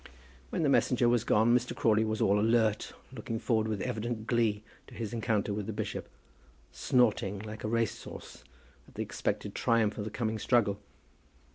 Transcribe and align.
When 0.49 0.63
the 0.63 0.67
messenger 0.67 1.07
was 1.07 1.23
gone, 1.23 1.55
Mr. 1.55 1.75
Crawley 1.75 2.03
was 2.03 2.21
all 2.21 2.39
alert, 2.39 2.93
looking 3.13 3.37
forward 3.37 3.67
with 3.67 3.81
evident 3.83 4.25
glee 4.25 4.63
to 4.87 4.95
his 4.95 5.13
encounter 5.13 5.53
with 5.53 5.67
the 5.67 5.73
bishop, 5.73 6.09
snorting 6.71 7.37
like 7.37 7.63
a 7.63 7.67
racehorse 7.67 8.43
at 8.87 8.95
the 8.95 9.03
expected 9.03 9.53
triumph 9.53 9.99
of 9.99 10.05
the 10.05 10.09
coming 10.09 10.39
struggle. 10.39 10.79